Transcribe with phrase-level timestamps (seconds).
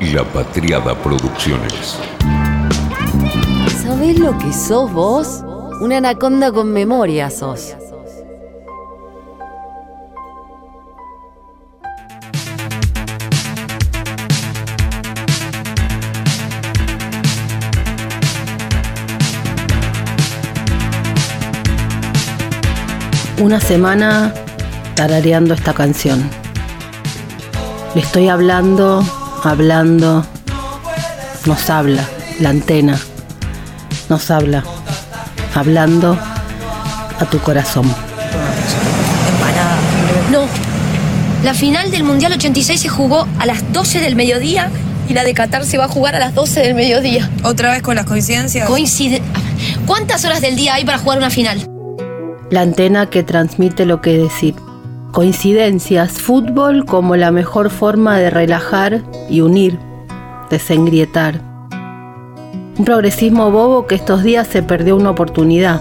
[0.00, 1.98] La Patriada Producciones.
[3.82, 5.42] ¿Sabés lo que sos vos?
[5.80, 7.74] Una anaconda con memoria sos.
[23.40, 24.32] Una semana
[24.94, 26.30] tarareando esta canción.
[27.96, 29.02] Le estoy hablando,
[29.44, 30.24] hablando.
[31.46, 32.04] Nos habla,
[32.40, 32.98] la antena.
[34.08, 34.64] Nos habla,
[35.54, 36.18] hablando
[37.18, 37.86] a tu corazón.
[40.30, 40.46] No.
[41.42, 44.70] La final del Mundial 86 se jugó a las 12 del mediodía
[45.08, 47.30] y la de Qatar se va a jugar a las 12 del mediodía.
[47.44, 48.66] ¿Otra vez con las coincidencias?
[48.66, 49.22] Coincide.
[49.86, 51.66] ¿Cuántas horas del día hay para jugar una final?
[52.50, 54.54] La antena que transmite lo que decir.
[55.12, 59.78] Coincidencias, fútbol como la mejor forma de relajar y unir,
[60.50, 61.40] desengrietar.
[62.78, 65.80] Un progresismo bobo que estos días se perdió una oportunidad.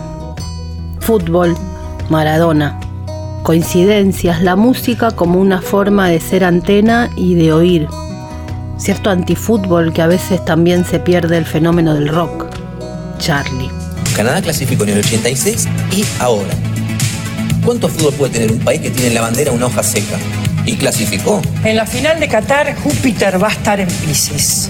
[1.02, 1.56] Fútbol,
[2.10, 2.80] Maradona.
[3.44, 7.88] Coincidencias, la música como una forma de ser antena y de oír.
[8.78, 12.46] Cierto antifútbol que a veces también se pierde el fenómeno del rock.
[13.20, 13.70] Charlie.
[14.16, 16.67] Canadá clasificó en el 86 y ahora.
[17.68, 20.18] ¿Cuánto fútbol puede tener un país que tiene en la bandera una hoja seca?
[20.66, 21.42] ¿Y clasificó?
[21.66, 24.70] En la final de Qatar, Júpiter va a estar en Pisces.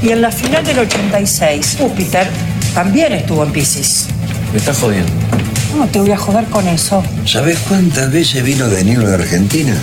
[0.00, 2.28] Y en la final del 86, Júpiter
[2.72, 4.06] también estuvo en Pisces.
[4.52, 5.10] Me estás jodiendo.
[5.76, 7.02] No te voy a joder con eso.
[7.24, 9.74] ¿Sabes cuántas veces vino de Nilo de Argentina?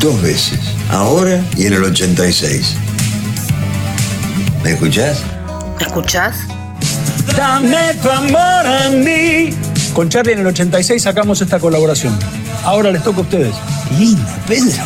[0.00, 0.58] Dos veces.
[0.90, 2.78] Ahora y en el 86.
[4.64, 5.22] ¿Me escuchás?
[5.78, 6.34] ¿Me escuchás?
[7.36, 9.50] Dame tu amor a mí.
[9.94, 12.18] Con Charlie en el 86 sacamos esta colaboración.
[12.64, 13.54] Ahora les toca a ustedes.
[13.98, 14.82] Linda, Pedro.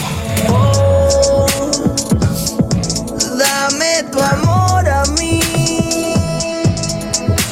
[3.39, 5.41] Dame tu amor a mí.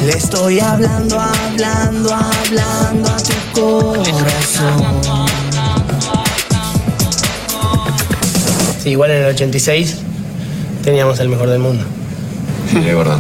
[0.04, 3.16] Le estoy hablando, hablando, hablando a
[3.54, 4.84] tu corazón.
[8.82, 9.98] Sí, igual en el 86
[10.82, 11.84] teníamos el mejor del mundo.
[12.70, 13.18] Sí, es verdad.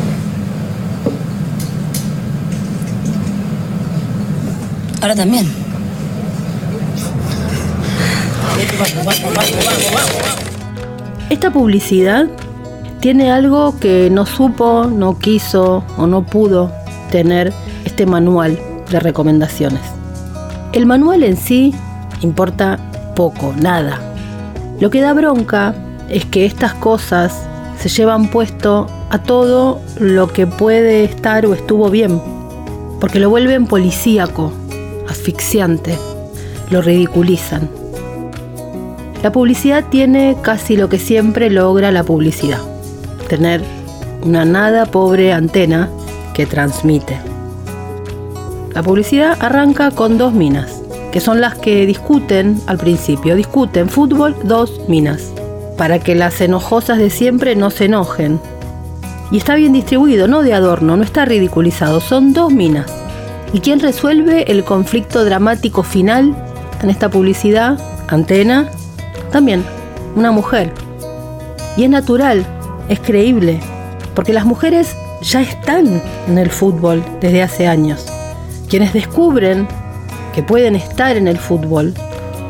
[5.04, 5.46] Ahora también.
[11.28, 12.26] Esta publicidad
[13.00, 16.72] tiene algo que no supo, no quiso o no pudo
[17.10, 17.52] tener
[17.84, 18.58] este manual
[18.90, 19.82] de recomendaciones.
[20.72, 21.74] El manual en sí
[22.22, 22.78] importa
[23.14, 24.00] poco, nada.
[24.80, 25.74] Lo que da bronca
[26.08, 27.42] es que estas cosas
[27.78, 32.22] se llevan puesto a todo lo que puede estar o estuvo bien,
[33.00, 34.50] porque lo vuelven policíaco,
[35.14, 35.96] asfixiante,
[36.70, 37.70] lo ridiculizan.
[39.22, 42.60] La publicidad tiene casi lo que siempre logra la publicidad,
[43.28, 43.62] tener
[44.22, 45.88] una nada pobre antena
[46.34, 47.18] que transmite.
[48.74, 50.82] La publicidad arranca con dos minas,
[51.12, 55.32] que son las que discuten al principio, discuten fútbol, dos minas,
[55.78, 58.40] para que las enojosas de siempre no se enojen.
[59.30, 63.03] Y está bien distribuido, no de adorno, no está ridiculizado, son dos minas.
[63.52, 66.34] ¿Y quién resuelve el conflicto dramático final
[66.82, 67.78] en esta publicidad?
[68.08, 68.68] Antena,
[69.30, 69.64] también,
[70.16, 70.72] una mujer.
[71.76, 72.44] Y es natural,
[72.88, 73.60] es creíble,
[74.14, 78.06] porque las mujeres ya están en el fútbol desde hace años.
[78.68, 79.66] Quienes descubren
[80.34, 81.94] que pueden estar en el fútbol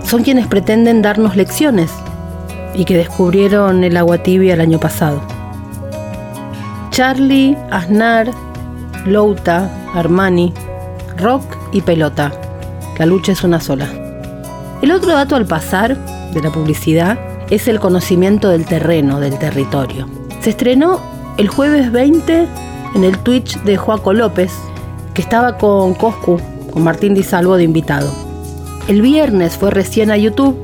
[0.04, 1.90] son quienes pretenden darnos lecciones
[2.74, 5.20] y que descubrieron el agua tibia el año pasado.
[6.90, 8.30] Charlie, Aznar,
[9.06, 10.52] Louta, Armani,
[11.18, 12.32] rock y pelota.
[12.98, 13.88] La lucha es una sola.
[14.82, 15.96] El otro dato al pasar
[16.32, 17.18] de la publicidad
[17.50, 20.08] es el conocimiento del terreno, del territorio.
[20.40, 21.00] Se estrenó
[21.38, 22.46] el jueves 20
[22.94, 24.52] en el Twitch de Joaco López,
[25.14, 26.40] que estaba con Coscu,
[26.72, 28.12] con Martín Di Salvo de invitado.
[28.88, 30.56] El viernes fue recién a YouTube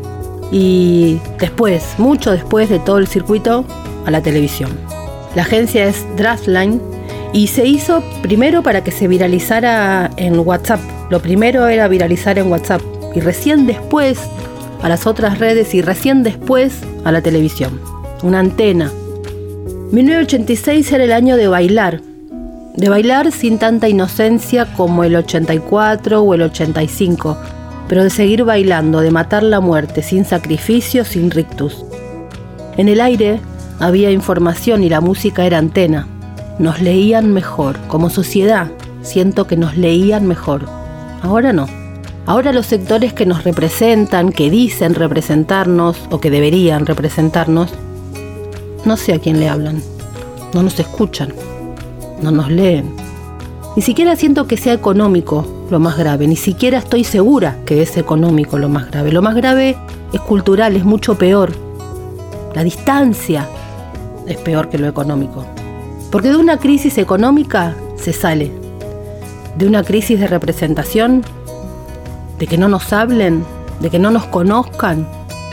[0.52, 3.64] y después, mucho después de todo el circuito,
[4.06, 4.70] a la televisión.
[5.34, 6.80] La agencia es Draftline
[7.32, 10.80] y se hizo primero para que se viralizara en WhatsApp.
[11.10, 12.82] Lo primero era viralizar en WhatsApp
[13.14, 14.18] y recién después
[14.82, 17.80] a las otras redes y recién después a la televisión.
[18.22, 18.90] Una antena.
[19.92, 22.00] 1986 era el año de bailar.
[22.76, 27.36] De bailar sin tanta inocencia como el 84 o el 85,
[27.88, 31.84] pero de seguir bailando, de matar la muerte sin sacrificio, sin rictus.
[32.76, 33.40] En el aire
[33.80, 36.06] había información y la música era antena.
[36.60, 38.70] Nos leían mejor, como sociedad,
[39.00, 40.66] siento que nos leían mejor.
[41.22, 41.66] Ahora no.
[42.26, 47.72] Ahora los sectores que nos representan, que dicen representarnos o que deberían representarnos,
[48.84, 49.82] no sé a quién le hablan.
[50.52, 51.32] No nos escuchan.
[52.20, 52.94] No nos leen.
[53.74, 56.26] Ni siquiera siento que sea económico lo más grave.
[56.26, 59.12] Ni siquiera estoy segura que es económico lo más grave.
[59.12, 59.78] Lo más grave
[60.12, 61.52] es cultural, es mucho peor.
[62.54, 63.48] La distancia
[64.26, 65.46] es peor que lo económico.
[66.10, 68.50] Porque de una crisis económica se sale.
[69.56, 71.22] De una crisis de representación,
[72.38, 73.44] de que no nos hablen,
[73.80, 75.06] de que no nos conozcan.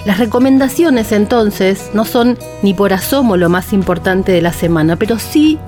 [0.05, 5.19] Las recomendaciones entonces no son ni por asomo lo más importante de la semana, pero
[5.19, 5.59] sí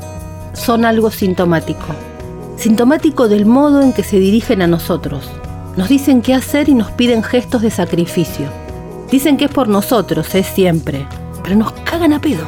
[0.54, 1.86] son algo sintomático.
[2.58, 5.30] Sintomático del modo en que se dirigen a nosotros.
[5.76, 8.48] Nos dicen qué hacer y nos piden gestos de sacrificio.
[9.12, 11.06] Dicen que es por nosotros, es siempre,
[11.44, 12.48] pero nos cagan a pedos.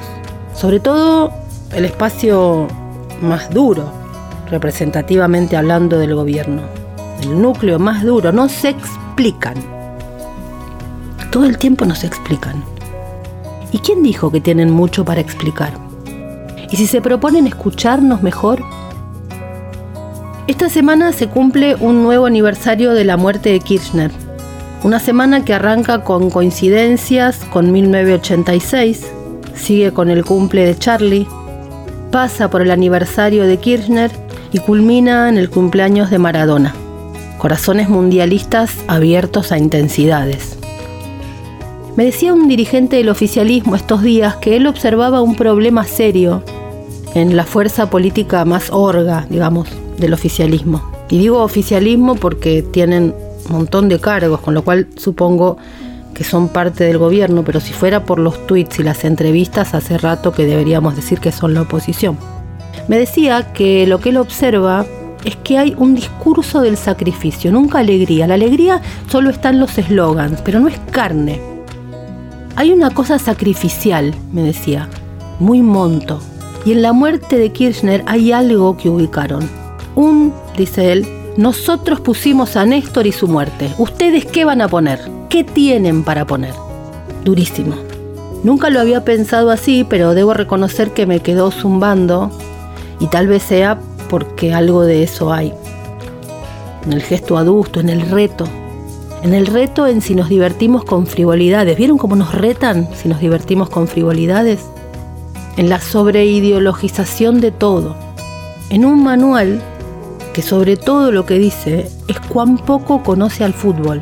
[0.53, 1.40] Sobre todo
[1.73, 2.67] el espacio
[3.21, 3.91] más duro,
[4.49, 6.61] representativamente hablando del gobierno.
[7.21, 9.55] El núcleo más duro, no se explican.
[11.31, 12.63] Todo el tiempo nos explican.
[13.71, 15.71] ¿Y quién dijo que tienen mucho para explicar?
[16.69, 18.61] ¿Y si se proponen escucharnos mejor?
[20.47, 24.11] Esta semana se cumple un nuevo aniversario de la muerte de Kirchner.
[24.83, 29.05] Una semana que arranca con coincidencias con 1986,
[29.53, 31.27] sigue con el cumple de Charlie,
[32.11, 34.11] pasa por el aniversario de Kirchner
[34.51, 36.75] y culmina en el cumpleaños de Maradona.
[37.37, 40.57] Corazones mundialistas abiertos a intensidades.
[41.95, 46.43] Me decía un dirigente del oficialismo estos días que él observaba un problema serio
[47.15, 50.91] en la fuerza política más orga, digamos, del oficialismo.
[51.09, 53.15] Y digo oficialismo porque tienen
[53.45, 55.57] un montón de cargos, con lo cual supongo
[56.13, 59.97] que son parte del gobierno, pero si fuera por los tweets y las entrevistas, hace
[59.97, 62.17] rato que deberíamos decir que son la oposición.
[62.87, 64.85] Me decía que lo que él observa
[65.23, 68.27] es que hay un discurso del sacrificio, nunca alegría.
[68.27, 71.39] La alegría solo está en los eslogans, pero no es carne.
[72.55, 74.89] Hay una cosa sacrificial, me decía,
[75.39, 76.19] muy monto.
[76.65, 79.49] Y en la muerte de Kirchner hay algo que ubicaron.
[79.95, 81.07] Un, dice él,
[81.37, 83.73] nosotros pusimos a Néstor y su muerte.
[83.77, 84.99] ¿Ustedes qué van a poner?
[85.29, 86.53] ¿Qué tienen para poner?
[87.23, 87.75] Durísimo.
[88.43, 92.31] Nunca lo había pensado así, pero debo reconocer que me quedó zumbando
[92.99, 93.79] y tal vez sea
[94.09, 95.53] porque algo de eso hay.
[96.85, 98.45] En el gesto adusto, en el reto.
[99.23, 101.77] En el reto en si nos divertimos con frivolidades.
[101.77, 104.65] ¿Vieron cómo nos retan si nos divertimos con frivolidades?
[105.55, 107.95] En la sobreideologización de todo.
[108.69, 109.61] En un manual
[110.33, 114.01] que sobre todo lo que dice es cuán poco conoce al fútbol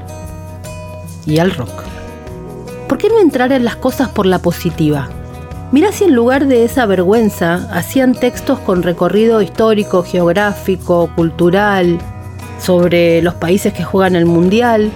[1.26, 1.84] y al rock.
[2.88, 5.10] ¿Por qué no entrar en las cosas por la positiva?
[5.72, 12.00] Mirá si en lugar de esa vergüenza hacían textos con recorrido histórico, geográfico, cultural,
[12.60, 14.92] sobre los países que juegan el Mundial,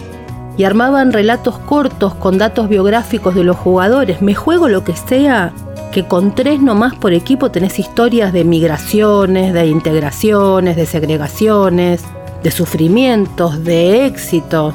[0.57, 4.21] y armaban relatos cortos con datos biográficos de los jugadores.
[4.21, 5.51] Me juego lo que sea,
[5.93, 12.03] que con tres nomás por equipo tenés historias de migraciones, de integraciones, de segregaciones,
[12.41, 14.73] de sufrimientos, de éxitos,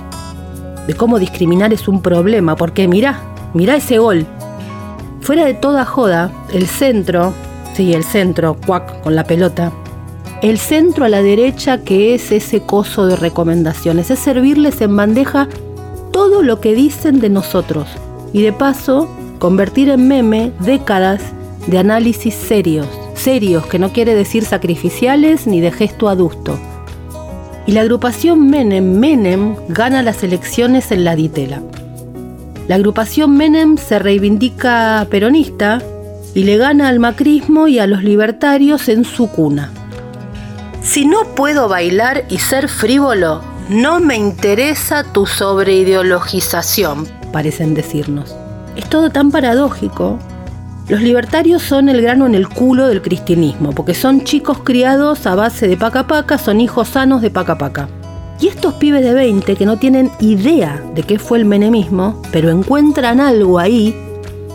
[0.87, 3.21] de cómo discriminar es un problema, porque mirá,
[3.53, 4.27] mirá ese gol.
[5.21, 7.35] Fuera de toda joda, el centro,
[7.75, 9.73] sí, el centro, cuac, con la pelota,
[10.41, 15.49] el centro a la derecha que es ese coso de recomendaciones, es servirles en bandeja
[16.13, 17.89] todo lo que dicen de nosotros
[18.33, 21.23] y de paso convertir en meme décadas
[21.67, 26.59] de análisis serios, serios que no quiere decir sacrificiales ni de gesto adusto.
[27.67, 31.63] Y la agrupación Menem Menem gana las elecciones en la Ditela.
[32.67, 35.83] La agrupación Menem se reivindica peronista
[36.35, 39.71] y le gana al macrismo y a los libertarios en su cuna.
[40.83, 48.38] Si no puedo bailar y ser frívolo, no me interesa tu sobreideologización, parecen decirnos.
[48.79, 50.21] Es todo tan paradójico.
[50.89, 55.35] Los libertarios son el grano en el culo del cristianismo, porque son chicos criados a
[55.35, 57.89] base de paca paca, son hijos sanos de paca paca.
[58.41, 62.51] Y estos pibes de 20 que no tienen idea de qué fue el menemismo, pero
[62.51, 63.97] encuentran algo ahí,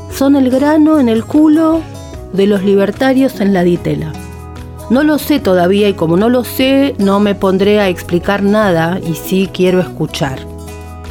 [0.10, 1.82] son el grano en el culo
[2.32, 4.14] de los libertarios en la ditela.
[4.90, 9.02] No lo sé todavía y como no lo sé, no me pondré a explicar nada
[9.06, 10.40] y sí quiero escuchar.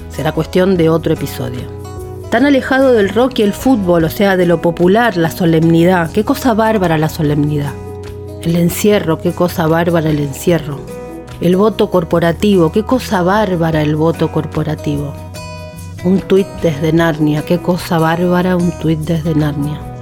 [0.09, 1.82] Será cuestión de otro episodio.
[2.33, 6.11] Tan alejado del rock y el fútbol, o sea, de lo popular, la solemnidad.
[6.11, 7.73] Qué cosa bárbara la solemnidad.
[8.43, 10.81] El encierro, qué cosa bárbara el encierro.
[11.41, 15.13] El voto corporativo, qué cosa bárbara el voto corporativo.
[16.03, 19.93] Un tuit desde Narnia, qué cosa bárbara un tuit desde Narnia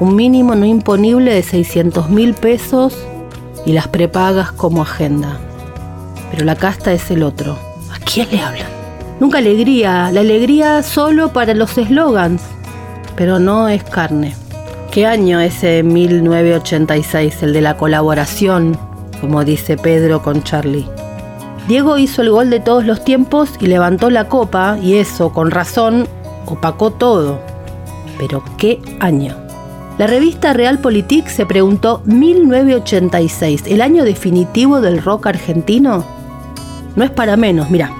[0.00, 2.96] un mínimo no imponible de 600 mil pesos
[3.66, 5.38] y las prepagas como agenda.
[6.30, 7.58] Pero la casta es el otro.
[7.92, 8.77] ¿A quién le hablan?
[9.20, 12.40] Nunca alegría, la alegría solo para los eslogans,
[13.16, 14.34] pero no es carne.
[14.92, 18.78] ¿Qué año ese 1986, el de la colaboración,
[19.20, 20.86] como dice Pedro con Charlie?
[21.66, 25.50] Diego hizo el gol de todos los tiempos y levantó la copa y eso, con
[25.50, 26.06] razón,
[26.46, 27.40] opacó todo.
[28.18, 29.36] Pero ¿qué año?
[29.98, 36.04] La revista Realpolitik se preguntó 1986, ¿el año definitivo del rock argentino?
[36.94, 37.97] No es para menos, mira.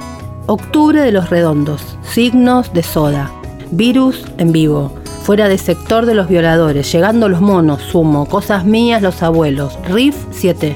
[0.50, 3.30] Octubre de los Redondos, Signos de Soda,
[3.70, 9.02] Virus en vivo, Fuera de sector de los violadores, Llegando los monos, Sumo, Cosas mías
[9.02, 10.74] los abuelos, Riff 7,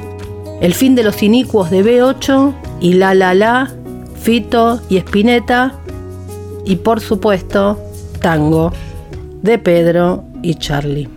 [0.60, 2.52] El fin de los inicuos de B8
[2.82, 3.72] y La La La,
[4.20, 5.72] Fito y Espineta
[6.66, 7.80] y por supuesto
[8.20, 8.74] Tango
[9.40, 11.08] de Pedro y Charlie.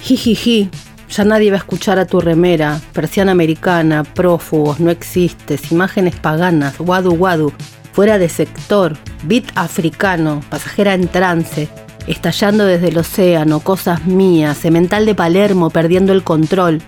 [0.00, 0.70] Jijiji,
[1.10, 6.78] ya nadie va a escuchar a tu remera, persiana americana, prófugos, no existes, imágenes paganas,
[6.78, 7.52] guadu guadu,
[7.92, 11.68] fuera de sector, beat africano, pasajera en trance,
[12.06, 16.80] estallando desde el océano, cosas mías, cemental de Palermo perdiendo el control,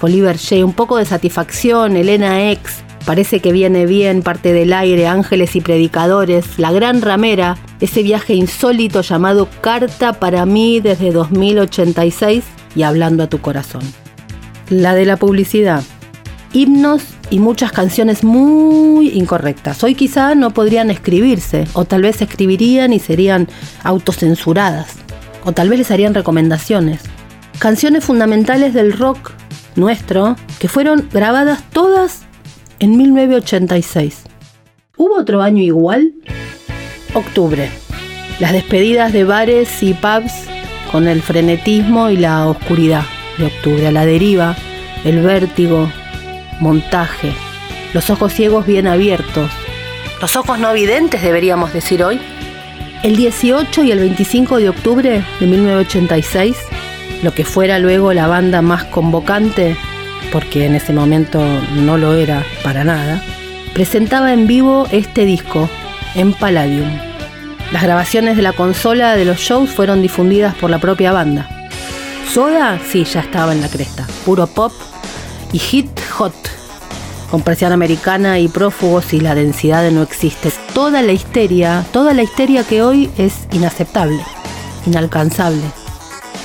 [0.00, 5.06] Oliver J, un poco de satisfacción, Elena X, Parece que viene bien, parte del aire,
[5.06, 12.42] ángeles y predicadores, la gran ramera, ese viaje insólito llamado Carta para mí desde 2086
[12.76, 13.82] y hablando a tu corazón.
[14.68, 15.82] La de la publicidad.
[16.52, 19.82] Himnos y muchas canciones muy incorrectas.
[19.82, 23.48] Hoy quizá no podrían escribirse, o tal vez escribirían y serían
[23.82, 24.94] autocensuradas,
[25.44, 27.00] o tal vez les harían recomendaciones.
[27.58, 29.32] Canciones fundamentales del rock
[29.76, 32.22] nuestro que fueron grabadas todas
[32.78, 34.22] en 1986.
[34.96, 36.14] ¿Hubo otro año igual?
[37.14, 37.70] Octubre.
[38.40, 40.32] Las despedidas de bares y pubs
[40.90, 43.04] con el frenetismo y la oscuridad
[43.38, 44.56] de octubre, a la deriva,
[45.04, 45.90] el vértigo,
[46.60, 47.32] montaje,
[47.92, 49.50] los ojos ciegos bien abiertos,
[50.20, 52.18] los ojos no videntes deberíamos decir hoy.
[53.02, 56.56] El 18 y el 25 de octubre de 1986,
[57.22, 59.76] lo que fuera luego la banda más convocante
[60.32, 61.42] porque en ese momento
[61.74, 63.22] no lo era para nada,
[63.74, 65.68] presentaba en vivo este disco
[66.14, 67.05] en Palladium.
[67.72, 71.48] Las grabaciones de la consola de los shows fueron difundidas por la propia banda.
[72.32, 74.72] Soda sí ya estaba en la cresta, puro pop
[75.52, 76.34] y hit hot,
[77.30, 80.52] con presión americana y prófugos y la densidad no existe.
[80.74, 84.22] Toda la histeria, toda la histeria que hoy es inaceptable,
[84.86, 85.64] inalcanzable.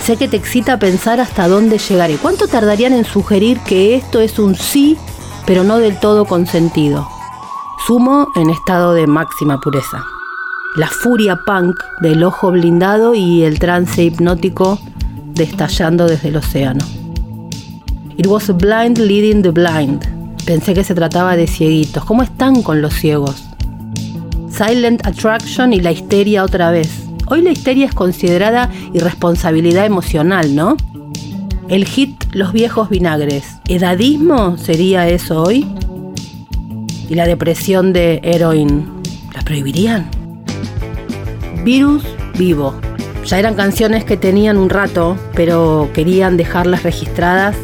[0.04, 2.16] Sé que te excita pensar hasta dónde llegaré.
[2.16, 4.98] ¿Cuánto tardarían en sugerir que esto es un sí,
[5.46, 7.08] pero no del todo consentido?
[7.86, 10.04] Sumo en estado de máxima pureza.
[10.78, 14.80] La furia punk del ojo blindado y el trance hipnótico
[15.34, 16.86] destallando desde el océano.
[18.16, 20.06] It was a blind leading the blind.
[20.46, 22.06] Pensé que se trataba de cieguitos.
[22.06, 23.44] ¿Cómo están con los ciegos?
[24.50, 27.04] Silent Attraction y la histeria otra vez.
[27.28, 30.78] Hoy la histeria es considerada irresponsabilidad emocional, ¿no?
[31.68, 33.58] El hit Los viejos vinagres.
[33.68, 35.68] ¿Edadismo sería eso hoy?
[37.10, 38.86] ¿Y la depresión de Heroin?
[39.34, 40.21] ¿La prohibirían?
[41.64, 42.04] Virus
[42.38, 42.74] vivo.
[43.26, 47.56] Ya eran canciones que tenían un rato, pero querían dejarlas registradas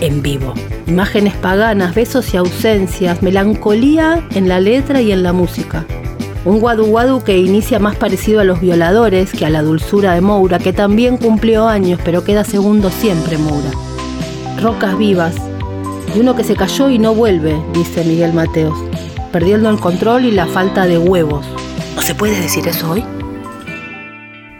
[0.00, 0.54] en vivo.
[0.86, 5.84] Imágenes paganas, besos y ausencias, melancolía en la letra y en la música.
[6.44, 10.20] Un guadu guadu que inicia más parecido a los violadores que a la dulzura de
[10.20, 13.70] Moura, que también cumplió años, pero queda segundo siempre Moura.
[14.60, 15.34] Rocas vivas,
[16.14, 18.78] y uno que se cayó y no vuelve, dice Miguel Mateos,
[19.32, 21.46] perdiendo el control y la falta de huevos.
[21.96, 23.04] ¿No se puede decir eso hoy?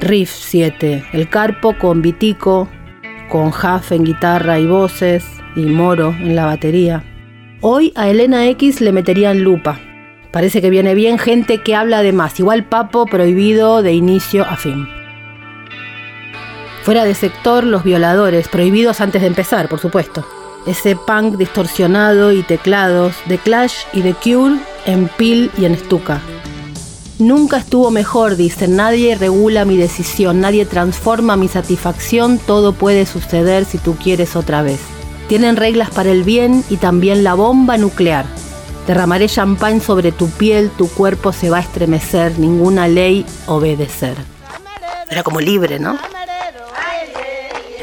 [0.01, 2.69] Riff 7, el carpo con Vitico,
[3.29, 5.25] con Jaff en guitarra y voces,
[5.57, 7.05] y Moro en la batería.
[7.61, 9.79] Hoy a Elena X le meterían lupa,
[10.35, 12.41] Parece que viene bien gente que habla de más.
[12.41, 14.89] Igual Papo prohibido de inicio a fin.
[16.83, 20.27] Fuera de sector, los violadores, prohibidos antes de empezar, por supuesto.
[20.67, 26.21] Ese punk distorsionado y teclados de Clash y de Cure en Pil y en Stuka.
[27.19, 33.65] Nunca estuvo mejor, dicen, nadie regula mi decisión, nadie transforma mi satisfacción, todo puede suceder
[33.65, 34.81] si tú quieres otra vez.
[35.29, 38.27] Tienen reglas para el bien y también la bomba nuclear.
[38.89, 44.17] Derramaré champán sobre tu piel, tu cuerpo se va a estremecer, ninguna ley obedecer.
[45.09, 45.97] Era como libre, ¿no?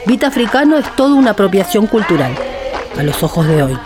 [0.06, 2.36] Beat africano es toda una apropiación cultural,
[2.98, 3.78] a los ojos de hoy.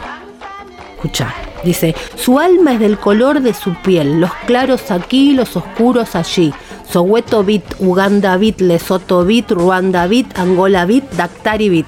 [0.95, 1.33] Escucha,
[1.65, 6.53] dice, su alma es del color de su piel, los claros aquí, los oscuros allí.
[6.89, 11.88] Soweto bit, Uganda bit, Lesoto bit, Ruanda bit, Angola bit, Dactari bit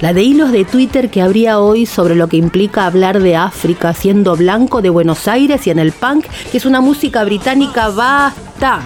[0.00, 3.94] la de hilos de Twitter que habría hoy sobre lo que implica hablar de África
[3.94, 8.82] siendo blanco de Buenos Aires y en el punk, que es una música británica, basta.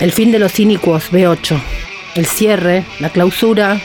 [0.00, 1.60] El fin de los inicuos, B8.
[2.14, 3.80] El cierre, la clausura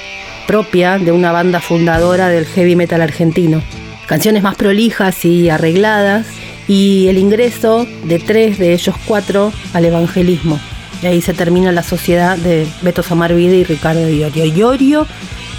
[0.47, 3.61] propia de una banda fundadora del heavy metal argentino.
[4.07, 6.27] Canciones más prolijas y arregladas
[6.67, 10.59] y el ingreso de tres de ellos cuatro al evangelismo.
[11.01, 14.45] Y ahí se termina la sociedad de Beto Samarvide y Ricardo Iorio.
[14.45, 15.07] Iorio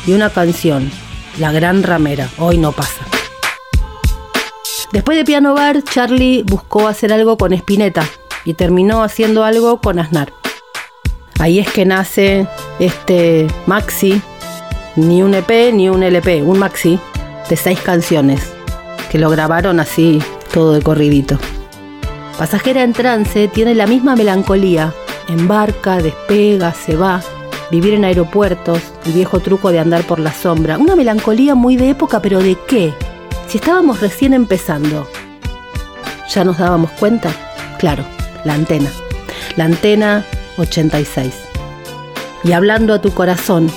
[0.07, 0.91] y una canción,
[1.39, 3.05] La Gran Ramera, hoy no pasa.
[4.93, 8.09] Después de Piano Bar, Charlie buscó hacer algo con Spinetta
[8.45, 10.33] y terminó haciendo algo con Aznar.
[11.41, 12.47] Ahí es que nace
[12.79, 14.23] este maxi,
[14.97, 16.99] ni un EP ni un LP, un maxi
[17.49, 18.53] de seis canciones,
[19.11, 20.23] que lo grabaron así
[20.53, 21.39] todo de corridito.
[22.39, 24.93] Pasajera en trance tiene la misma melancolía,
[25.29, 27.21] embarca, despega, se va,
[27.71, 31.91] vivir en aeropuertos, el viejo truco de andar por la sombra, una melancolía muy de
[31.91, 32.93] época, pero ¿de qué?
[33.47, 35.09] Si estábamos recién empezando,
[36.29, 37.31] ¿ya nos dábamos cuenta?
[37.79, 38.05] Claro,
[38.45, 38.91] la antena.
[39.57, 40.25] La antena
[40.57, 41.35] 86.
[42.43, 43.71] Y hablando a tu corazón,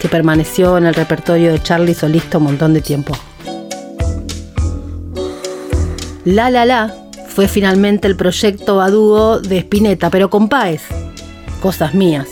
[0.00, 3.14] que permaneció en el repertorio de Charlie Solista un montón de tiempo.
[6.24, 6.94] La La La
[7.28, 10.82] fue finalmente el proyecto a dúo de Spinetta, pero con Paez.
[11.60, 12.28] Cosas mías.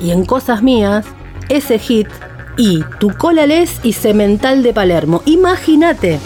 [0.00, 1.04] Y en Cosas mías,
[1.48, 2.08] ese hit
[2.56, 5.22] y Tu cola les y Cemental de Palermo.
[5.26, 6.18] Imagínate.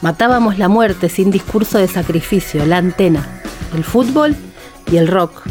[0.00, 3.26] Matábamos la muerte sin discurso de sacrificio, la antena,
[3.74, 4.34] el fútbol
[4.90, 5.42] y el rock.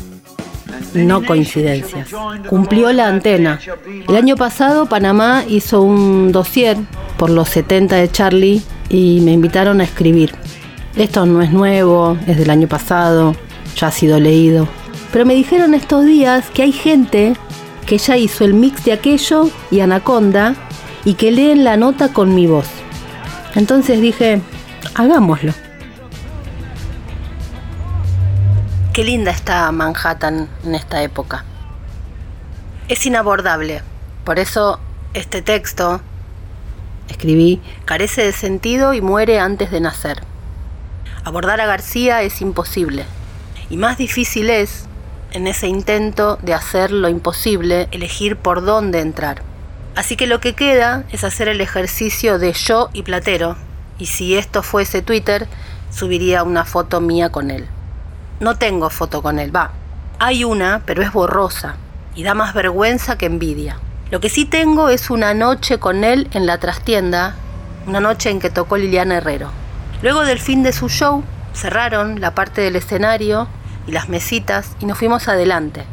[0.93, 2.09] No coincidencias.
[2.48, 3.59] Cumplió la antena.
[4.07, 6.77] El año pasado Panamá hizo un dossier
[7.17, 10.33] por los 70 de Charlie y me invitaron a escribir.
[10.95, 13.36] Esto no es nuevo, es del año pasado,
[13.75, 14.67] ya ha sido leído.
[15.12, 17.36] Pero me dijeron estos días que hay gente
[17.86, 20.55] que ya hizo el mix de aquello y Anaconda
[21.05, 22.67] y que leen la nota con mi voz.
[23.55, 24.41] Entonces dije,
[24.93, 25.53] hagámoslo.
[29.00, 31.46] Qué linda está Manhattan en esta época.
[32.90, 33.81] Es inabordable.
[34.25, 34.77] Por eso
[35.14, 36.01] este texto,
[37.07, 40.22] escribí, carece de sentido y muere antes de nacer.
[41.24, 43.05] Abordar a García es imposible.
[43.70, 44.83] Y más difícil es,
[45.31, 49.44] en ese intento de hacer lo imposible, elegir por dónde entrar.
[49.96, 53.55] Así que lo que queda es hacer el ejercicio de yo y Platero.
[53.98, 55.48] Y si esto fuese Twitter,
[55.90, 57.66] subiría una foto mía con él.
[58.39, 59.71] No tengo foto con él, va.
[60.17, 61.75] Hay una, pero es borrosa
[62.15, 63.77] y da más vergüenza que envidia.
[64.11, 67.35] Lo que sí tengo es una noche con él en la trastienda,
[67.85, 69.51] una noche en que tocó Liliana Herrero.
[70.01, 71.23] Luego del fin de su show,
[71.53, 73.47] cerraron la parte del escenario
[73.87, 75.83] y las mesitas y nos fuimos adelante,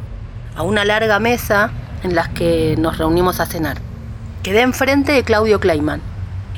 [0.55, 1.71] a una larga mesa
[2.05, 3.79] en la que nos reunimos a cenar.
[4.45, 6.01] Quedé enfrente de Claudio Kleiman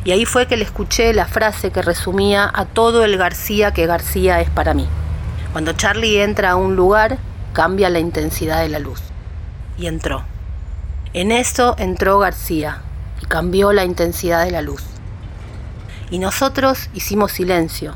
[0.05, 3.87] y ahí fue que le escuché la frase que resumía a todo el García que
[3.87, 4.87] García es para mí.
[5.53, 7.19] Cuando Charlie entra a un lugar,
[7.53, 9.01] cambia la intensidad de la luz.
[9.79, 10.25] Y entró.
[11.15, 12.83] En eso entró García
[13.23, 14.85] y cambió la intensidad de la luz.
[16.11, 17.95] Y nosotros hicimos silencio,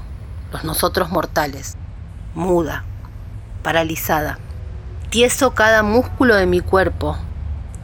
[0.51, 1.77] los nosotros mortales,
[2.35, 2.85] muda,
[3.63, 4.39] paralizada.
[5.11, 7.19] Tieso cada músculo de mi cuerpo.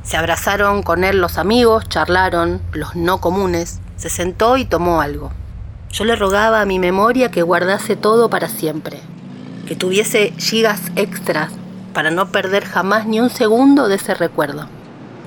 [0.02, 3.80] Se abrazaron con él los amigos, charlaron, los no comunes.
[3.96, 5.30] Se sentó y tomó algo.
[5.90, 9.00] Yo le rogaba a mi memoria que guardase todo para siempre,
[9.68, 11.52] que tuviese gigas extras
[11.92, 14.66] para no perder jamás ni un segundo de ese recuerdo.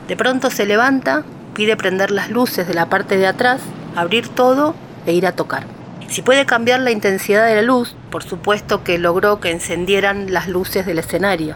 [0.07, 1.23] De pronto se levanta,
[1.53, 3.61] pide prender las luces de la parte de atrás,
[3.95, 4.73] abrir todo
[5.05, 5.67] e ir a tocar.
[6.07, 10.47] Si puede cambiar la intensidad de la luz, por supuesto que logró que encendieran las
[10.47, 11.55] luces del escenario.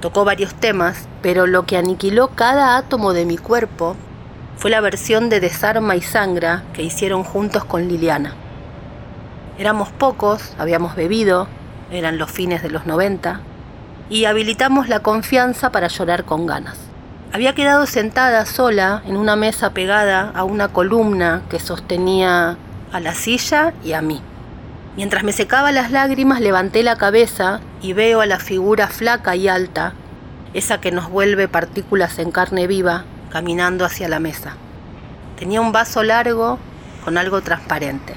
[0.00, 3.94] Tocó varios temas, pero lo que aniquiló cada átomo de mi cuerpo
[4.56, 8.34] fue la versión de Desarma y Sangra que hicieron juntos con Liliana.
[9.56, 11.46] Éramos pocos, habíamos bebido,
[11.92, 13.40] eran los fines de los 90,
[14.08, 16.78] y habilitamos la confianza para llorar con ganas.
[17.32, 22.56] Había quedado sentada sola en una mesa pegada a una columna que sostenía
[22.92, 24.20] a la silla y a mí.
[24.96, 29.48] Mientras me secaba las lágrimas levanté la cabeza y veo a la figura flaca y
[29.48, 29.94] alta,
[30.52, 34.56] esa que nos vuelve partículas en carne viva, caminando hacia la mesa.
[35.38, 36.58] Tenía un vaso largo
[37.04, 38.14] con algo transparente.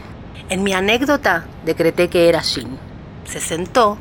[0.50, 2.78] En mi anécdota decreté que era Jean.
[3.26, 3.98] Se sentó.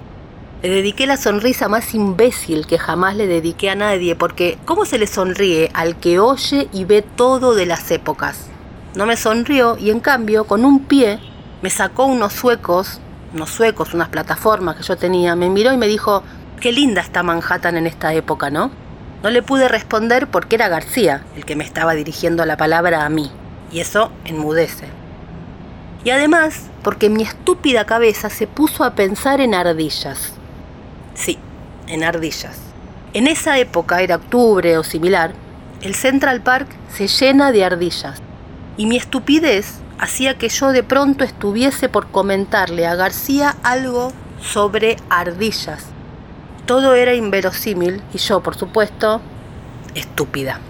[0.63, 4.99] Le dediqué la sonrisa más imbécil que jamás le dediqué a nadie, porque ¿cómo se
[4.99, 8.47] le sonríe al que oye y ve todo de las épocas?
[8.95, 11.19] No me sonrió y en cambio, con un pie,
[11.61, 13.01] me sacó unos suecos,
[13.35, 16.23] unos suecos, unas plataformas que yo tenía, me miró y me dijo,
[16.61, 18.71] qué linda está Manhattan en esta época, ¿no?
[19.23, 23.09] No le pude responder porque era García el que me estaba dirigiendo la palabra a
[23.09, 23.31] mí,
[23.73, 24.87] y eso enmudece.
[26.05, 30.35] Y además, porque mi estúpida cabeza se puso a pensar en ardillas.
[31.15, 31.39] Sí,
[31.89, 32.59] en ardillas.
[33.15, 35.33] En esa época, era octubre o similar,
[35.81, 38.21] el Central Park se llena de ardillas.
[38.77, 44.97] Y mi estupidez hacía que yo de pronto estuviese por comentarle a García algo sobre
[45.09, 45.87] ardillas.
[46.67, 49.23] Todo era inverosímil y yo, por supuesto,
[49.95, 50.61] estúpida.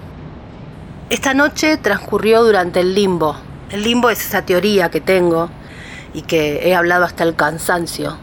[1.11, 3.37] Esta noche transcurrió durante el limbo.
[3.71, 5.51] El limbo es esa teoría que tengo
[6.15, 8.17] y que he hablado hasta el cansancio.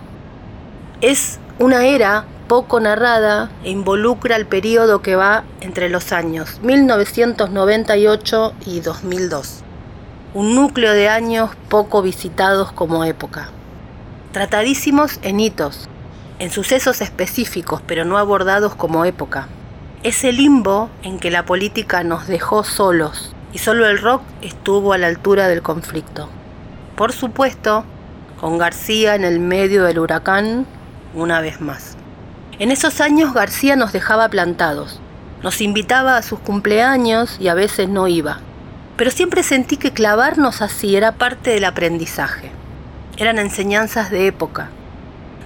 [1.01, 8.54] Es una era poco narrada e involucra el periodo que va entre los años 1998
[8.65, 9.63] y 2002.
[10.34, 13.49] Un núcleo de años poco visitados como época.
[14.32, 15.88] Tratadísimos en hitos,
[16.39, 19.47] en sucesos específicos, pero no abordados como época.
[20.04, 24.97] Ese limbo en que la política nos dejó solos y solo el rock estuvo a
[24.97, 26.30] la altura del conflicto.
[27.01, 27.83] Por supuesto,
[28.39, 30.67] con García en el medio del huracán
[31.15, 31.97] una vez más.
[32.59, 35.01] En esos años García nos dejaba plantados,
[35.41, 38.37] nos invitaba a sus cumpleaños y a veces no iba.
[38.97, 42.51] Pero siempre sentí que clavarnos así era parte del aprendizaje.
[43.17, 44.69] Eran enseñanzas de época,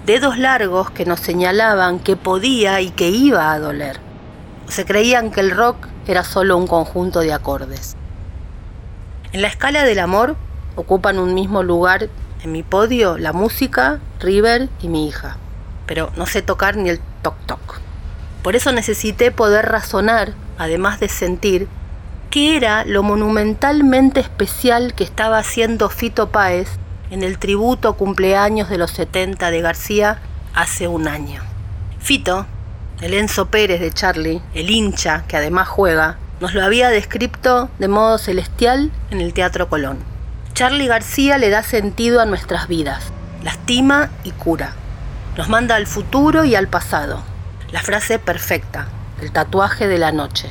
[0.05, 4.01] dedos largos que nos señalaban que podía y que iba a doler.
[4.67, 7.95] Se creían que el rock era solo un conjunto de acordes.
[9.31, 10.35] En la escala del amor
[10.75, 12.09] ocupan un mismo lugar
[12.43, 15.38] en mi podio la música, River y mi hija.
[15.85, 17.79] Pero no sé tocar ni el toc toc.
[18.43, 21.67] Por eso necesité poder razonar, además de sentir,
[22.29, 26.69] qué era lo monumentalmente especial que estaba haciendo Fito Páez
[27.09, 30.19] en el tributo cumpleaños de los 70 de García
[30.53, 31.41] hace un año.
[31.99, 32.45] Fito,
[33.01, 37.88] el Enzo Pérez de Charlie, el hincha que además juega, nos lo había descrito de
[37.88, 40.14] modo celestial en el Teatro Colón.
[40.55, 43.11] Charlie García le da sentido a nuestras vidas,
[43.43, 44.71] lastima y cura.
[45.35, 47.21] Nos manda al futuro y al pasado.
[47.71, 48.87] La frase perfecta,
[49.19, 50.49] el tatuaje de la noche.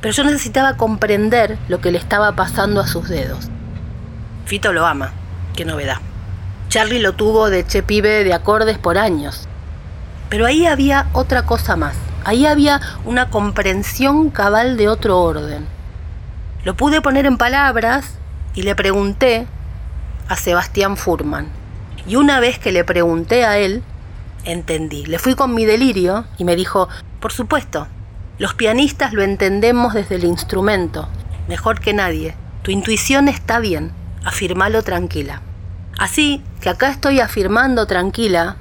[0.00, 3.50] Pero yo necesitaba comprender lo que le estaba pasando a sus dedos.
[4.46, 5.12] Fito lo ama,
[5.54, 5.98] qué novedad.
[6.70, 9.48] Charlie lo tuvo de che pibe de acordes por años.
[10.30, 11.94] Pero ahí había otra cosa más.
[12.24, 15.66] Ahí había una comprensión cabal de otro orden.
[16.64, 18.14] Lo pude poner en palabras
[18.60, 19.46] y le pregunté
[20.28, 21.48] a Sebastián Furman.
[22.06, 23.82] Y una vez que le pregunté a él,
[24.44, 25.06] entendí.
[25.06, 26.86] Le fui con mi delirio y me dijo,
[27.20, 27.88] por supuesto,
[28.36, 31.08] los pianistas lo entendemos desde el instrumento,
[31.48, 32.34] mejor que nadie.
[32.60, 33.92] Tu intuición está bien,
[34.26, 35.40] afirmalo tranquila.
[35.98, 38.56] Así que acá estoy afirmando tranquila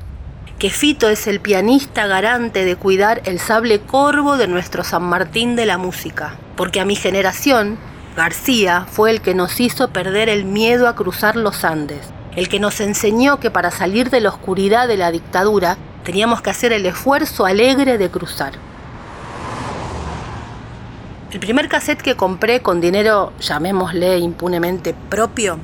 [0.60, 5.58] que Fito es el pianista garante de cuidar el sable corvo de nuestro San Martín
[5.58, 7.78] de la música, porque a mi generación,
[8.16, 12.60] García fue el que nos hizo perder el miedo a cruzar los Andes, el que
[12.60, 16.86] nos enseñó que para salir de la oscuridad de la dictadura teníamos que hacer el
[16.86, 18.54] esfuerzo alegre de cruzar.
[21.32, 25.60] El primer cassette que compré con dinero, llamémosle impunemente propio,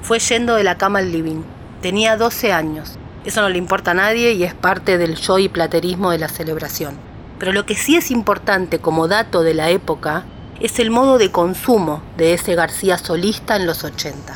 [0.00, 1.42] fue yendo de la cama al living.
[1.82, 2.98] Tenía 12 años.
[3.26, 6.28] Eso no le importa a nadie y es parte del yo y platerismo de la
[6.28, 6.96] celebración.
[7.38, 10.24] Pero lo que sí es importante como dato de la época
[10.60, 14.34] es el modo de consumo de ese García solista en los 80.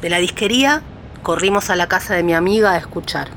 [0.00, 0.82] De la disquería
[1.22, 3.28] corrimos a la casa de mi amiga a escuchar.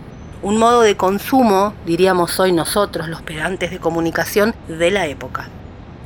[0.41, 5.49] Un modo de consumo, diríamos hoy nosotros, los pedantes de comunicación, de la época.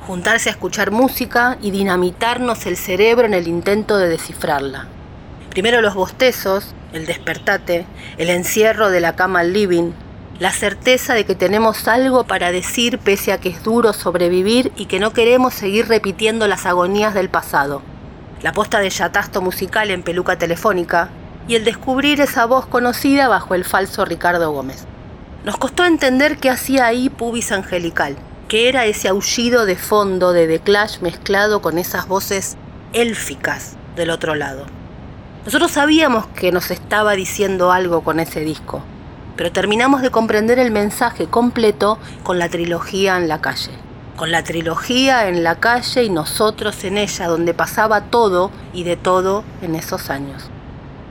[0.05, 4.87] Juntarse a escuchar música y dinamitarnos el cerebro en el intento de descifrarla.
[5.49, 7.85] Primero los bostezos, el despertate,
[8.17, 9.91] el encierro de la cama al living,
[10.39, 14.85] la certeza de que tenemos algo para decir pese a que es duro sobrevivir y
[14.85, 17.81] que no queremos seguir repitiendo las agonías del pasado.
[18.43, 21.09] La posta de yatasto musical en peluca telefónica
[21.47, 24.85] y el descubrir esa voz conocida bajo el falso Ricardo Gómez.
[25.43, 28.15] Nos costó entender qué hacía ahí Pubis Angelical,
[28.47, 32.57] que era ese aullido de fondo de The Clash mezclado con esas voces
[32.93, 34.65] élficas del otro lado.
[35.45, 38.83] Nosotros sabíamos que nos estaba diciendo algo con ese disco,
[39.37, 43.71] pero terminamos de comprender el mensaje completo con la trilogía en la calle.
[44.17, 48.97] Con la trilogía en la calle y nosotros en ella, donde pasaba todo y de
[48.97, 50.49] todo en esos años.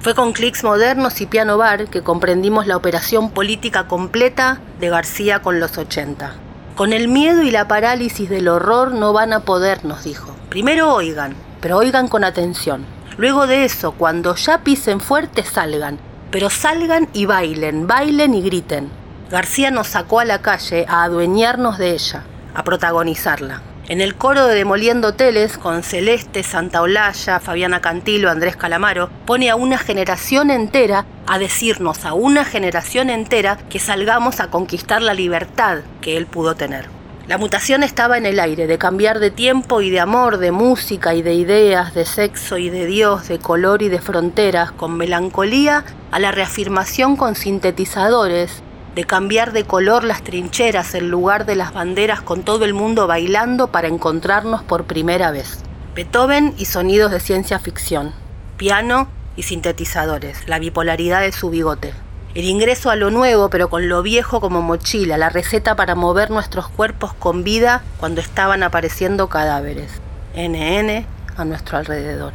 [0.00, 5.40] Fue con clics modernos y piano bar que comprendimos la operación política completa de García
[5.40, 6.34] con los 80.
[6.74, 10.34] Con el miedo y la parálisis del horror no van a poder, nos dijo.
[10.50, 12.84] Primero oigan, pero oigan con atención.
[13.16, 15.98] Luego de eso, cuando ya pisen fuerte, salgan.
[16.30, 18.90] Pero salgan y bailen, bailen y griten.
[19.30, 23.62] García nos sacó a la calle a adueñarnos de ella, a protagonizarla.
[23.88, 29.48] En el coro de Demoliendo Hoteles, con Celeste, Santa Olalla, Fabiana Cantilo, Andrés Calamaro, pone
[29.48, 35.14] a una generación entera a decirnos a una generación entera que salgamos a conquistar la
[35.14, 36.95] libertad que él pudo tener.
[37.28, 41.12] La mutación estaba en el aire, de cambiar de tiempo y de amor, de música
[41.12, 45.84] y de ideas, de sexo y de Dios, de color y de fronteras, con melancolía
[46.12, 48.62] a la reafirmación con sintetizadores,
[48.94, 53.08] de cambiar de color las trincheras en lugar de las banderas con todo el mundo
[53.08, 55.58] bailando para encontrarnos por primera vez.
[55.96, 58.12] Beethoven y sonidos de ciencia ficción,
[58.56, 61.92] piano y sintetizadores, la bipolaridad de su bigote.
[62.36, 66.30] El ingreso a lo nuevo pero con lo viejo como mochila, la receta para mover
[66.30, 69.90] nuestros cuerpos con vida cuando estaban apareciendo cadáveres.
[70.34, 72.34] NN a nuestro alrededor.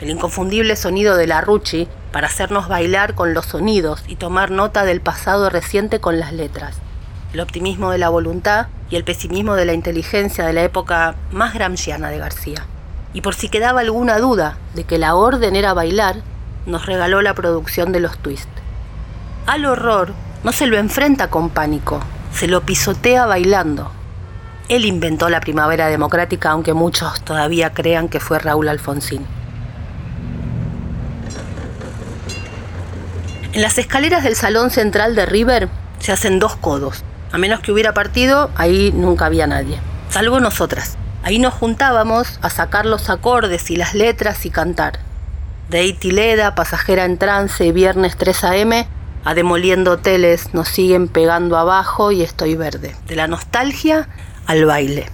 [0.00, 4.84] El inconfundible sonido de la Ruchi para hacernos bailar con los sonidos y tomar nota
[4.84, 6.78] del pasado reciente con las letras.
[7.32, 11.54] El optimismo de la voluntad y el pesimismo de la inteligencia de la época más
[11.54, 12.66] gramsciana de García.
[13.14, 16.16] Y por si quedaba alguna duda de que la orden era bailar,
[16.66, 18.60] nos regaló la producción de los twists.
[19.50, 20.12] Al horror
[20.44, 21.98] no se lo enfrenta con pánico,
[22.32, 23.90] se lo pisotea bailando.
[24.68, 29.26] Él inventó la primavera democrática, aunque muchos todavía crean que fue Raúl Alfonsín.
[33.52, 37.02] En las escaleras del salón central de River se hacen dos codos.
[37.32, 39.80] A menos que hubiera partido, ahí nunca había nadie.
[40.10, 40.96] Salvo nosotras.
[41.24, 45.00] Ahí nos juntábamos a sacar los acordes y las letras y cantar.
[45.68, 48.86] De Itileda, Pasajera en Trance, Viernes 3 AM,
[49.24, 52.94] a Demoliendo Hoteles, nos siguen pegando abajo y estoy verde.
[53.06, 54.08] De la nostalgia
[54.46, 55.06] al baile.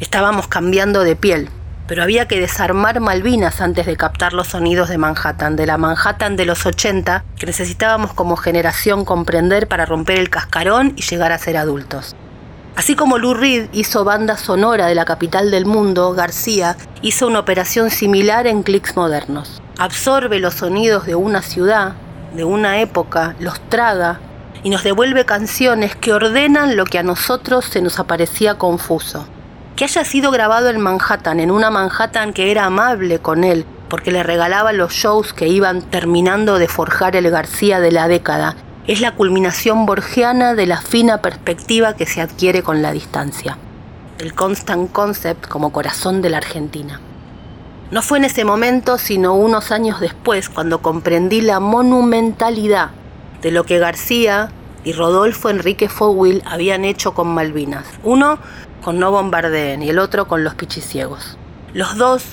[0.00, 1.48] Estábamos cambiando de piel,
[1.86, 6.36] pero había que desarmar Malvinas antes de captar los sonidos de Manhattan, de la Manhattan
[6.36, 11.38] de los 80, que necesitábamos como generación comprender para romper el cascarón y llegar a
[11.38, 12.16] ser adultos.
[12.76, 17.38] Así como Lou Reed hizo banda sonora de la capital del mundo, García hizo una
[17.38, 19.62] operación similar en clics modernos.
[19.78, 21.94] Absorbe los sonidos de una ciudad,
[22.34, 24.20] de una época, los traga
[24.62, 29.26] y nos devuelve canciones que ordenan lo que a nosotros se nos aparecía confuso
[29.76, 34.12] que haya sido grabado en Manhattan, en una Manhattan que era amable con él, porque
[34.12, 38.54] le regalaba los shows que iban terminando de forjar el García de la década,
[38.86, 43.58] es la culminación borgiana de la fina perspectiva que se adquiere con la distancia.
[44.18, 47.00] El constant concept como corazón de la Argentina.
[47.90, 52.90] No fue en ese momento, sino unos años después, cuando comprendí la monumentalidad
[53.42, 54.50] de lo que García
[54.84, 57.84] y Rodolfo Enrique Fowil habían hecho con Malvinas.
[58.02, 58.38] Uno
[58.82, 61.36] con No Bombardeen y el otro con Los Pichiciegos.
[61.72, 62.24] Los dos,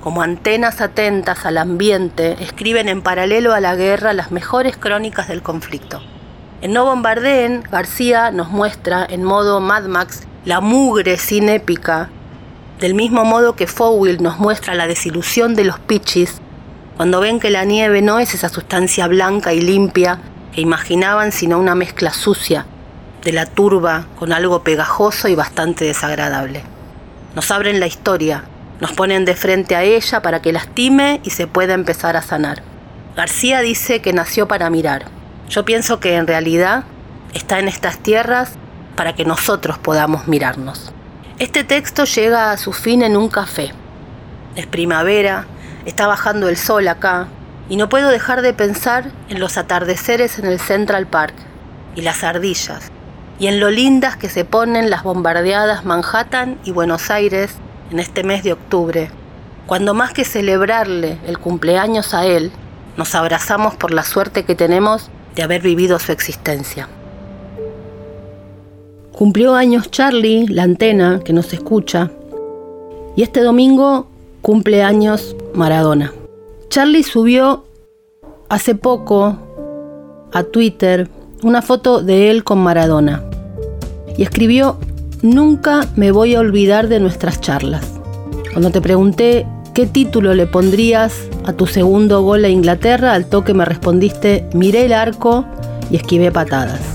[0.00, 5.42] como antenas atentas al ambiente, escriben en paralelo a la guerra las mejores crónicas del
[5.42, 6.00] conflicto.
[6.60, 12.10] En No Bombardeen, García nos muestra en modo Mad Max la mugre sin épica,
[12.84, 16.42] del mismo modo que Fowil nos muestra la desilusión de los pichis
[16.98, 20.18] cuando ven que la nieve no es esa sustancia blanca y limpia
[20.54, 22.66] que imaginaban, sino una mezcla sucia,
[23.22, 26.62] de la turba con algo pegajoso y bastante desagradable.
[27.34, 28.44] Nos abren la historia,
[28.80, 32.62] nos ponen de frente a ella para que lastime y se pueda empezar a sanar.
[33.16, 35.06] García dice que nació para mirar.
[35.48, 36.84] Yo pienso que en realidad
[37.32, 38.56] está en estas tierras
[38.94, 40.93] para que nosotros podamos mirarnos.
[41.40, 43.72] Este texto llega a su fin en un café.
[44.54, 45.46] Es primavera,
[45.84, 47.26] está bajando el sol acá,
[47.68, 51.34] y no puedo dejar de pensar en los atardeceres en el Central Park
[51.96, 52.92] y las ardillas,
[53.40, 57.56] y en lo lindas que se ponen las bombardeadas Manhattan y Buenos Aires
[57.90, 59.10] en este mes de octubre,
[59.66, 62.52] cuando más que celebrarle el cumpleaños a él,
[62.96, 66.88] nos abrazamos por la suerte que tenemos de haber vivido su existencia.
[69.16, 72.10] Cumplió años Charlie, la antena que nos escucha,
[73.14, 74.08] y este domingo
[74.42, 76.12] cumple años Maradona.
[76.68, 77.64] Charlie subió
[78.48, 79.36] hace poco
[80.32, 81.08] a Twitter
[81.44, 83.22] una foto de él con Maradona
[84.18, 84.78] y escribió,
[85.22, 87.86] Nunca me voy a olvidar de nuestras charlas.
[88.52, 93.54] Cuando te pregunté qué título le pondrías a tu segundo gol a Inglaterra, al toque
[93.54, 95.44] me respondiste, miré el arco
[95.88, 96.93] y esquivé patadas.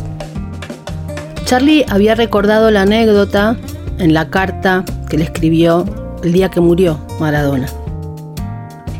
[1.49, 3.57] Charlie había recordado la anécdota
[3.97, 5.83] en la carta que le escribió
[6.23, 7.65] el día que murió Maradona.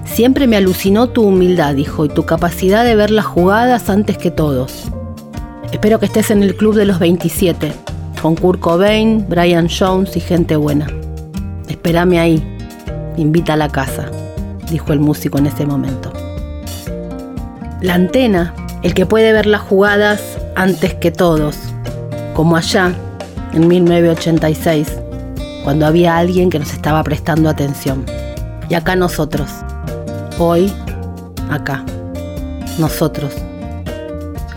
[0.05, 4.31] Siempre me alucinó tu humildad, dijo, y tu capacidad de ver las jugadas antes que
[4.31, 4.85] todos.
[5.71, 7.71] Espero que estés en el club de los 27,
[8.19, 10.87] con Kurt Cobain, Brian Jones y gente buena.
[11.67, 12.57] Espérame ahí,
[13.15, 14.09] invita a la casa,
[14.71, 16.11] dijo el músico en ese momento.
[17.79, 21.55] La antena, el que puede ver las jugadas antes que todos,
[22.33, 22.93] como allá,
[23.53, 24.87] en 1986,
[25.63, 28.05] cuando había alguien que nos estaba prestando atención.
[28.69, 29.49] Y acá nosotros,
[30.37, 30.71] hoy,
[31.49, 31.83] acá,
[32.77, 33.33] nosotros.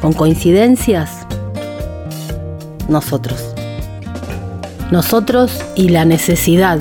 [0.01, 1.11] ¿Con coincidencias?
[2.89, 3.55] Nosotros.
[4.91, 6.79] Nosotros y la necesidad,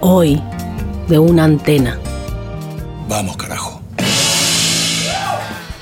[0.00, 0.42] hoy,
[1.08, 1.98] de una antena.
[3.08, 3.80] Vamos, carajo.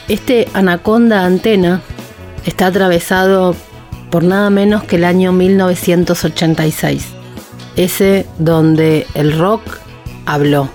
[0.08, 1.82] Este anaconda antena
[2.46, 3.54] está atravesado
[4.10, 7.04] por nada menos que el año 1986.
[7.76, 9.62] Ese donde el rock
[10.26, 10.68] habló,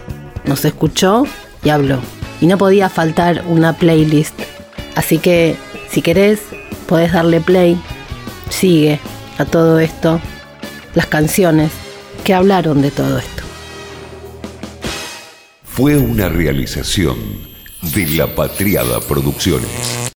[0.45, 1.25] nos escuchó
[1.63, 1.99] y habló.
[2.41, 4.39] Y no podía faltar una playlist.
[4.95, 5.55] Así que
[5.89, 6.39] si querés,
[6.87, 7.79] podés darle play.
[8.49, 8.99] Sigue
[9.37, 10.19] a todo esto
[10.95, 11.71] las canciones
[12.23, 13.43] que hablaron de todo esto.
[15.63, 17.17] Fue una realización
[17.95, 20.02] de La Patriada Producciones.